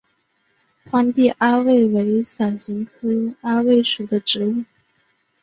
[0.89, 4.63] 荒地阿魏为伞形科阿魏属的植物。